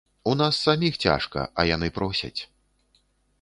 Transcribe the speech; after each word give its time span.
У 0.23 0.31
нас 0.39 0.61
саміх 0.67 0.97
цяжка, 1.05 1.43
а 1.59 1.67
яны 1.75 1.91
просяць. 1.99 2.39